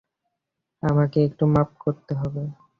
আমাকে 0.83 1.17
একটু 1.27 1.43
মাপ 1.53 1.69
করতে 1.83 2.13
হবে। 2.15 2.43